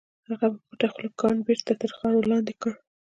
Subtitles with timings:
[0.29, 2.71] هغه په پټه خوله کان بېرته تر خاورو لاندې کړ.